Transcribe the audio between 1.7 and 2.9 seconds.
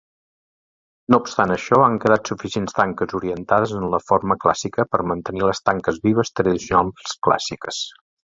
han quedat suficients